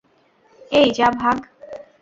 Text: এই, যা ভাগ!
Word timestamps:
এই, 0.71 0.87
যা 0.97 1.07
ভাগ! 1.19 1.37